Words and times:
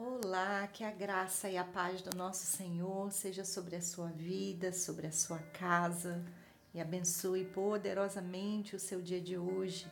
Olá, 0.00 0.68
que 0.68 0.84
a 0.84 0.92
graça 0.92 1.50
e 1.50 1.56
a 1.56 1.64
paz 1.64 2.00
do 2.02 2.16
nosso 2.16 2.46
Senhor 2.46 3.10
seja 3.10 3.44
sobre 3.44 3.74
a 3.74 3.82
sua 3.82 4.06
vida, 4.06 4.72
sobre 4.72 5.08
a 5.08 5.10
sua 5.10 5.40
casa 5.40 6.24
e 6.72 6.80
abençoe 6.80 7.44
poderosamente 7.44 8.76
o 8.76 8.78
seu 8.78 9.02
dia 9.02 9.20
de 9.20 9.36
hoje. 9.36 9.90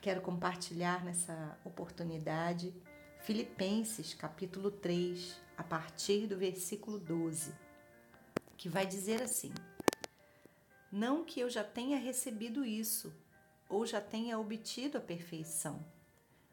Quero 0.00 0.22
compartilhar 0.22 1.04
nessa 1.04 1.58
oportunidade 1.66 2.72
Filipenses 3.18 4.14
capítulo 4.14 4.70
3, 4.70 5.38
a 5.54 5.62
partir 5.62 6.26
do 6.26 6.38
versículo 6.38 6.98
12, 6.98 7.52
que 8.56 8.70
vai 8.70 8.86
dizer 8.86 9.20
assim: 9.20 9.52
Não 10.90 11.26
que 11.26 11.40
eu 11.40 11.50
já 11.50 11.62
tenha 11.62 11.98
recebido 11.98 12.64
isso 12.64 13.12
ou 13.68 13.84
já 13.84 14.00
tenha 14.00 14.38
obtido 14.38 14.96
a 14.96 15.00
perfeição, 15.02 15.84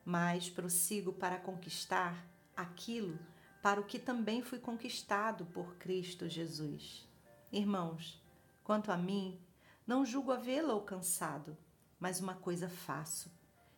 mas 0.03 0.49
prossigo 0.49 1.13
para 1.13 1.37
conquistar 1.37 2.35
aquilo 2.57 3.19
para 3.61 3.79
o 3.79 3.83
que 3.83 3.99
também 3.99 4.41
fui 4.41 4.59
conquistado 4.59 5.45
por 5.45 5.75
Cristo 5.75 6.27
Jesus. 6.27 7.07
Irmãos, 7.51 8.21
quanto 8.63 8.91
a 8.91 8.97
mim, 8.97 9.39
não 9.85 10.05
julgo 10.05 10.31
havê-lo 10.31 10.71
alcançado, 10.71 11.55
mas 11.99 12.19
uma 12.19 12.33
coisa 12.33 12.67
faço, 12.67 13.31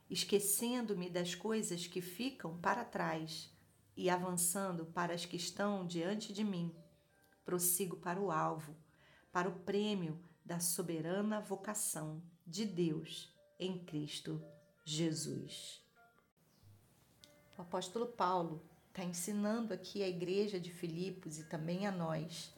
esquecendo-me 0.09 1.09
das 1.09 1.35
coisas 1.35 1.85
que 1.85 2.01
ficam 2.01 2.57
para 2.57 2.85
trás 2.85 3.53
e 3.95 4.09
avançando 4.09 4.85
para 4.85 5.13
as 5.13 5.25
que 5.25 5.35
estão 5.35 5.85
diante 5.85 6.31
de 6.31 6.43
mim, 6.43 6.73
prossigo 7.43 7.97
para 7.97 8.19
o 8.19 8.31
alvo, 8.31 8.75
para 9.31 9.49
o 9.49 9.59
prêmio 9.59 10.19
da 10.43 10.59
soberana 10.59 11.41
vocação 11.41 12.23
de 12.47 12.65
Deus 12.65 13.35
em 13.59 13.83
Cristo 13.85 14.41
Jesus. 14.85 15.88
O 17.59 17.61
apóstolo 17.61 18.05
Paulo 18.05 18.61
está 18.87 19.03
ensinando 19.03 19.73
aqui 19.73 20.01
à 20.01 20.07
igreja 20.07 20.57
de 20.57 20.71
Filipos 20.71 21.37
e 21.37 21.43
também 21.43 21.85
a 21.85 21.91
nós 21.91 22.55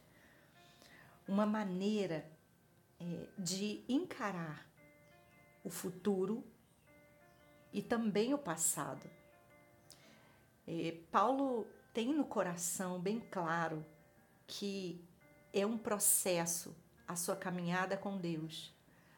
uma 1.28 1.44
maneira 1.44 2.24
é, 3.00 3.28
de 3.36 3.84
encarar 3.90 4.64
o 5.64 5.72
futuro 5.72 6.44
e 7.74 7.82
também 7.82 8.32
o 8.36 8.38
passado. 8.38 9.10
É, 10.68 10.96
Paulo 11.12 11.66
tem 11.96 12.14
no 12.14 12.24
coração 12.24 13.00
bem 13.00 13.20
claro 13.20 13.84
que 14.46 15.04
é 15.52 15.66
um 15.66 15.80
processo 15.80 16.76
a 17.08 17.16
sua 17.16 17.36
caminhada 17.36 17.98
com 17.98 18.20
Deus, 18.20 18.72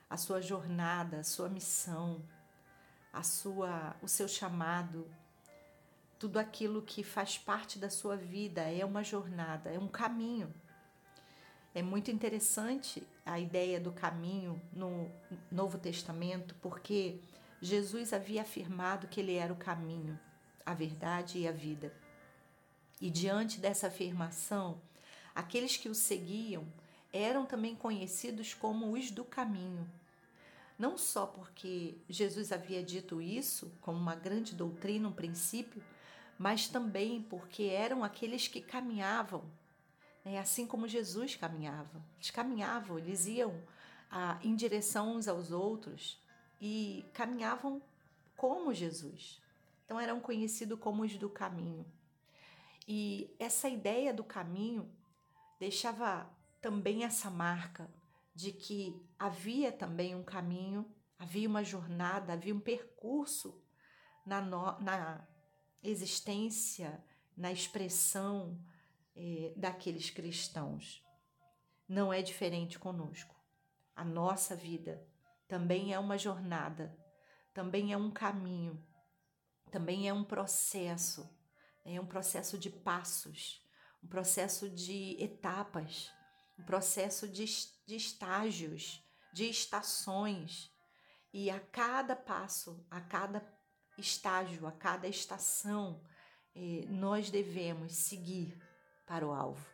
a 0.10 0.16
sua 0.16 0.42
jornada, 0.42 1.20
a 1.20 1.24
sua 1.26 1.50
missão, 1.50 2.24
a 3.12 3.22
sua, 3.22 3.98
o 4.02 4.08
seu 4.08 4.30
chamado 4.30 5.06
tudo 6.20 6.38
aquilo 6.38 6.82
que 6.82 7.04
faz 7.04 7.38
parte 7.38 7.78
da 7.78 7.90
sua 7.90 8.16
vida 8.16 8.62
é 8.62 8.86
uma 8.86 9.04
jornada, 9.04 9.70
é 9.70 9.80
um 9.80 9.88
caminho. 9.88 10.54
É 11.76 11.82
muito 11.82 12.12
interessante 12.12 13.06
a 13.26 13.40
ideia 13.40 13.80
do 13.80 13.92
caminho 13.92 14.62
no 14.72 15.12
Novo 15.52 15.78
Testamento, 15.78 16.56
porque 16.62 17.20
Jesus 17.62 18.14
havia 18.14 18.42
afirmado 18.42 19.08
que 19.08 19.20
ele 19.20 19.36
era 19.36 19.52
o 19.52 19.58
caminho, 19.58 20.20
a 20.66 20.74
verdade 20.74 21.40
e 21.40 21.48
a 21.48 21.52
vida. 21.52 21.94
E 23.02 23.10
diante 23.10 23.60
dessa 23.60 23.88
afirmação, 23.88 24.80
aqueles 25.34 25.76
que 25.76 25.90
o 25.90 25.96
seguiam 25.96 26.68
eram 27.12 27.46
também 27.46 27.76
conhecidos 27.76 28.54
como 28.54 28.92
os 28.94 29.12
do 29.12 29.24
caminho. 29.24 29.90
Não 30.78 30.98
só 30.98 31.26
porque 31.26 31.98
Jesus 32.10 32.52
havia 32.52 32.84
dito 32.84 33.22
isso 33.22 33.72
como 33.82 33.98
uma 33.98 34.16
grande 34.16 34.56
doutrina, 34.56 35.08
um 35.08 35.12
princípio, 35.12 35.82
mas 36.44 36.68
também 36.68 37.22
porque 37.22 37.64
eram 37.64 38.04
aqueles 38.04 38.50
que 38.50 38.60
caminhavam, 38.60 39.50
né? 40.26 40.38
assim 40.38 40.68
como 40.68 40.90
Jesus 40.90 41.38
caminhava. 41.38 42.04
Eles 42.18 42.32
caminhavam, 42.32 43.00
eles 43.00 43.28
iam 43.28 43.64
ah, 44.12 44.38
em 44.44 44.54
direção 44.54 45.16
uns 45.16 45.30
aos 45.30 45.54
outros 45.54 46.22
e 46.60 47.06
caminhavam 47.14 47.82
como 48.36 48.74
Jesus. 48.74 49.42
Então 49.86 49.98
eram 49.98 50.20
conhecidos 50.20 50.78
como 50.82 51.04
os 51.04 51.16
do 51.16 51.30
caminho. 51.30 51.86
E 52.86 53.34
essa 53.40 53.70
ideia 53.70 54.14
do 54.14 54.26
caminho 54.26 54.92
deixava 55.58 56.30
também 56.62 57.06
essa 57.06 57.30
marca 57.30 57.90
de 58.36 58.52
que 58.52 59.02
havia 59.18 59.72
também 59.72 60.14
um 60.14 60.24
caminho, 60.24 60.86
havia 61.18 61.48
uma 61.48 61.64
jornada, 61.64 62.34
havia 62.34 62.54
um 62.54 62.60
percurso 62.60 63.64
na, 64.26 64.42
no, 64.42 64.78
na 64.82 65.26
existência, 65.84 67.04
na 67.36 67.52
expressão 67.52 68.60
eh, 69.16 69.54
daqueles 69.56 70.10
cristãos. 70.10 71.04
Não 71.88 72.14
é 72.14 72.22
diferente 72.22 72.80
conosco. 72.80 73.36
A 73.96 74.04
nossa 74.04 74.56
vida 74.56 75.06
também 75.48 75.94
é 75.94 76.00
uma 76.00 76.18
jornada, 76.18 76.98
também 77.54 77.94
é 77.94 77.98
um 77.98 78.10
caminho, 78.10 78.84
também 79.70 80.08
é 80.08 80.14
um 80.14 80.24
processo, 80.24 81.30
é 81.86 82.00
um 82.00 82.06
processo 82.06 82.58
de 82.58 82.70
passos, 82.70 83.62
um 84.04 84.08
processo 84.08 84.70
de 84.70 85.16
etapas, 85.20 86.12
um 86.58 86.64
processo 86.64 87.28
de, 87.28 87.46
de 87.86 87.96
estágios, 87.96 89.04
de 89.34 89.50
estações. 89.50 90.72
E 91.32 91.50
a 91.50 91.60
cada 91.60 92.16
passo, 92.16 92.86
a 92.90 93.02
cada 93.02 93.42
estágio, 93.98 94.66
a 94.68 94.72
cada 94.72 95.08
estação, 95.08 96.02
eh, 96.56 96.86
nós 96.90 97.30
devemos 97.30 97.94
seguir 97.94 98.58
para 99.06 99.28
o 99.28 99.32
alvo. 99.32 99.66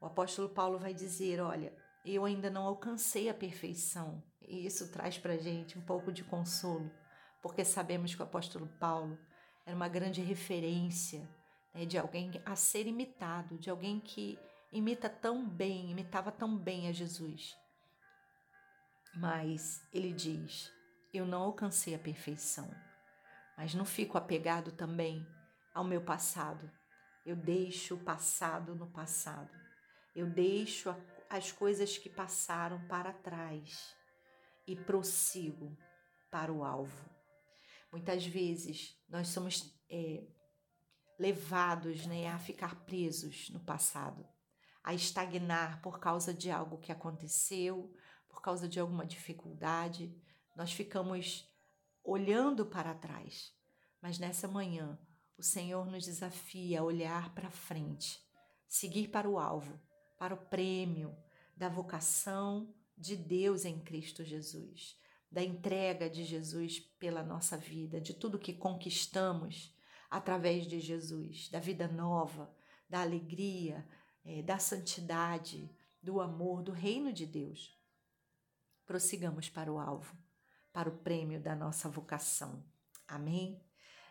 O 0.00 0.06
apóstolo 0.06 0.48
Paulo 0.48 0.78
vai 0.78 0.92
dizer: 0.92 1.40
Olha, 1.40 1.72
eu 2.04 2.24
ainda 2.24 2.50
não 2.50 2.66
alcancei 2.66 3.28
a 3.28 3.34
perfeição. 3.34 4.22
E 4.40 4.66
isso 4.66 4.90
traz 4.92 5.18
para 5.18 5.36
gente 5.36 5.78
um 5.78 5.82
pouco 5.82 6.12
de 6.12 6.22
consolo, 6.22 6.90
porque 7.42 7.64
sabemos 7.64 8.14
que 8.14 8.20
o 8.20 8.24
apóstolo 8.24 8.68
Paulo 8.78 9.18
era 9.64 9.74
uma 9.74 9.88
grande 9.88 10.22
referência 10.22 11.28
né, 11.74 11.84
de 11.84 11.98
alguém 11.98 12.30
a 12.44 12.54
ser 12.54 12.86
imitado, 12.86 13.58
de 13.58 13.68
alguém 13.68 13.98
que 13.98 14.38
imita 14.72 15.08
tão 15.08 15.48
bem, 15.48 15.90
imitava 15.90 16.30
tão 16.30 16.56
bem 16.56 16.88
a 16.88 16.92
Jesus. 16.92 17.56
Mas 19.16 19.82
ele 19.92 20.12
diz: 20.12 20.70
Eu 21.12 21.26
não 21.26 21.42
alcancei 21.42 21.94
a 21.94 21.98
perfeição 21.98 22.70
mas 23.56 23.74
não 23.74 23.84
fico 23.84 24.18
apegado 24.18 24.72
também 24.72 25.26
ao 25.74 25.84
meu 25.84 26.02
passado. 26.02 26.70
Eu 27.24 27.34
deixo 27.34 27.94
o 27.94 28.04
passado 28.04 28.74
no 28.74 28.86
passado. 28.86 29.50
Eu 30.14 30.28
deixo 30.28 30.94
as 31.28 31.50
coisas 31.50 31.98
que 31.98 32.08
passaram 32.08 32.86
para 32.86 33.12
trás 33.12 33.96
e 34.66 34.76
prossigo 34.76 35.76
para 36.30 36.52
o 36.52 36.64
alvo. 36.64 37.10
Muitas 37.90 38.26
vezes 38.26 38.96
nós 39.08 39.28
somos 39.28 39.74
é, 39.90 40.26
levados 41.18 42.06
né, 42.06 42.28
a 42.28 42.38
ficar 42.38 42.84
presos 42.84 43.48
no 43.50 43.60
passado, 43.60 44.26
a 44.84 44.94
estagnar 44.94 45.80
por 45.80 45.98
causa 45.98 46.32
de 46.32 46.50
algo 46.50 46.78
que 46.78 46.92
aconteceu, 46.92 47.92
por 48.28 48.42
causa 48.42 48.68
de 48.68 48.78
alguma 48.78 49.06
dificuldade. 49.06 50.14
Nós 50.54 50.72
ficamos 50.72 51.48
olhando 52.06 52.64
para 52.64 52.94
trás. 52.94 53.52
Mas 54.00 54.18
nessa 54.18 54.46
manhã, 54.46 54.98
o 55.36 55.42
Senhor 55.42 55.84
nos 55.86 56.04
desafia 56.04 56.80
a 56.80 56.84
olhar 56.84 57.34
para 57.34 57.50
frente, 57.50 58.22
seguir 58.68 59.08
para 59.08 59.28
o 59.28 59.38
alvo, 59.38 59.78
para 60.16 60.34
o 60.34 60.46
prêmio 60.46 61.14
da 61.56 61.68
vocação 61.68 62.72
de 62.96 63.16
Deus 63.16 63.64
em 63.64 63.80
Cristo 63.80 64.24
Jesus, 64.24 64.96
da 65.30 65.42
entrega 65.42 66.08
de 66.08 66.24
Jesus 66.24 66.78
pela 66.78 67.22
nossa 67.22 67.58
vida, 67.58 68.00
de 68.00 68.14
tudo 68.14 68.38
que 68.38 68.54
conquistamos 68.54 69.74
através 70.08 70.66
de 70.66 70.80
Jesus, 70.80 71.48
da 71.50 71.58
vida 71.58 71.88
nova, 71.88 72.54
da 72.88 73.00
alegria, 73.02 73.86
é, 74.24 74.42
da 74.42 74.58
santidade, 74.58 75.70
do 76.00 76.20
amor, 76.20 76.62
do 76.62 76.72
reino 76.72 77.12
de 77.12 77.26
Deus. 77.26 77.76
Prossigamos 78.86 79.48
para 79.50 79.70
o 79.70 79.78
alvo 79.78 80.16
para 80.76 80.90
o 80.90 80.98
prêmio 80.98 81.40
da 81.40 81.56
nossa 81.56 81.88
vocação. 81.88 82.62
Amém? 83.08 83.58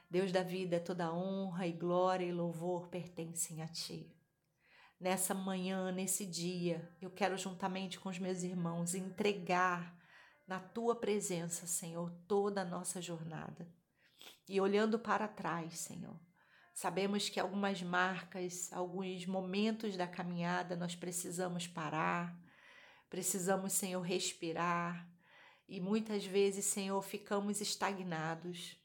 Deus 0.09 0.31
da 0.31 0.41
vida, 0.41 0.79
toda 0.79 1.13
honra 1.13 1.67
e 1.67 1.71
glória 1.71 2.25
e 2.25 2.31
louvor 2.31 2.87
pertencem 2.87 3.61
a 3.61 3.67
Ti. 3.67 4.11
Nessa 4.99 5.35
manhã, 5.35 5.91
nesse 5.91 6.25
dia, 6.25 6.91
eu 6.99 7.11
quero, 7.11 7.37
juntamente 7.37 7.99
com 7.99 8.09
os 8.09 8.17
meus 8.17 8.41
irmãos, 8.41 8.95
entregar 8.95 9.95
na 10.47 10.59
Tua 10.59 10.95
presença, 10.95 11.67
Senhor, 11.67 12.11
toda 12.27 12.61
a 12.61 12.65
nossa 12.65 12.99
jornada. 12.99 13.71
E 14.49 14.59
olhando 14.59 14.97
para 14.97 15.27
trás, 15.27 15.77
Senhor, 15.77 16.19
sabemos 16.73 17.29
que 17.29 17.39
algumas 17.39 17.83
marcas, 17.83 18.73
alguns 18.73 19.27
momentos 19.27 19.95
da 19.95 20.07
caminhada 20.07 20.75
nós 20.75 20.95
precisamos 20.95 21.67
parar, 21.67 22.35
precisamos, 23.07 23.71
Senhor, 23.71 24.01
respirar, 24.01 25.14
e 25.67 25.81
muitas 25.81 26.25
vezes, 26.25 26.65
Senhor, 26.65 27.01
ficamos 27.01 27.61
estagnados. 27.61 28.77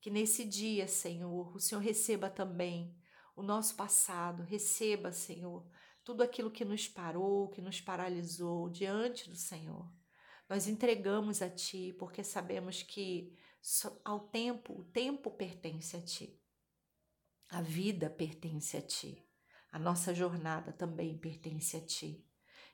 Que 0.00 0.10
nesse 0.10 0.44
dia, 0.44 0.86
Senhor, 0.88 1.54
o 1.54 1.60
Senhor 1.60 1.80
receba 1.80 2.30
também 2.30 2.96
o 3.36 3.42
nosso 3.42 3.74
passado, 3.74 4.42
receba, 4.42 5.12
Senhor, 5.12 5.66
tudo 6.04 6.22
aquilo 6.22 6.50
que 6.50 6.64
nos 6.64 6.88
parou, 6.88 7.48
que 7.48 7.60
nos 7.60 7.80
paralisou 7.80 8.68
diante 8.68 9.28
do 9.28 9.36
Senhor. 9.36 9.90
Nós 10.48 10.66
entregamos 10.66 11.40
a 11.42 11.48
Ti 11.48 11.94
porque 11.98 12.24
sabemos 12.24 12.82
que 12.82 13.36
ao 14.04 14.20
tempo, 14.20 14.80
o 14.80 14.84
tempo 14.84 15.30
pertence 15.30 15.96
a 15.96 16.02
Ti. 16.02 16.38
A 17.48 17.62
vida 17.62 18.10
pertence 18.10 18.76
a 18.76 18.82
Ti. 18.82 19.26
A 19.70 19.78
nossa 19.78 20.14
jornada 20.14 20.72
também 20.72 21.18
pertence 21.18 21.76
a 21.76 21.80
Ti. 21.80 22.26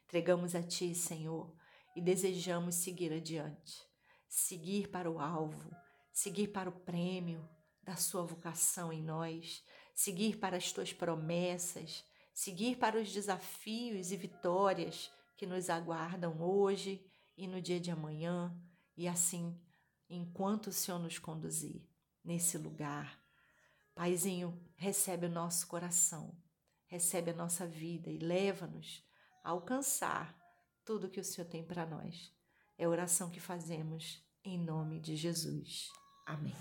Entregamos 0.05 0.55
a 0.55 0.63
Ti, 0.63 0.95
Senhor, 0.95 1.55
e 1.97 2.03
desejamos 2.03 2.75
seguir 2.75 3.11
adiante, 3.11 3.83
seguir 4.29 4.89
para 4.89 5.11
o 5.11 5.19
alvo, 5.19 5.75
seguir 6.13 6.49
para 6.49 6.69
o 6.69 6.81
prêmio 6.81 7.49
da 7.83 7.97
Sua 7.97 8.23
vocação 8.23 8.93
em 8.93 9.03
nós, 9.03 9.65
seguir 9.95 10.37
para 10.37 10.59
as 10.59 10.71
Tuas 10.71 10.93
promessas, 10.93 12.05
seguir 12.35 12.77
para 12.77 13.01
os 13.01 13.11
desafios 13.11 14.13
e 14.13 14.17
vitórias 14.17 15.11
que 15.39 15.47
nos 15.47 15.71
aguardam 15.71 16.39
hoje 16.43 17.03
e 17.35 17.47
no 17.47 17.63
dia 17.63 17.81
de 17.81 17.91
amanhã, 17.91 18.55
e 18.95 19.09
assim, 19.09 19.59
enquanto 20.09 20.67
o 20.67 20.73
Senhor 20.73 20.99
nos 20.99 21.19
conduzir 21.19 21.83
nesse 22.23 22.59
lugar. 22.59 23.19
Paizinho, 23.95 24.63
recebe 24.75 25.27
o 25.27 25.31
nosso 25.31 25.67
coração, 25.67 26.37
recebe 26.85 27.31
a 27.31 27.35
nossa 27.35 27.67
vida 27.67 28.11
e 28.11 28.19
leva-nos 28.19 29.03
alcançar 29.43 30.37
tudo 30.87 31.11
que 31.11 31.21
o 31.21 31.25
Senhor 31.25 31.49
tem 31.49 31.65
para 31.65 31.85
nós. 31.85 32.33
É 32.79 32.85
a 32.85 32.89
oração 32.89 33.29
que 33.29 33.41
fazemos 33.41 34.25
em 34.45 34.57
nome 34.57 35.01
de 35.01 35.17
Jesus. 35.17 35.91
Amém. 36.25 36.55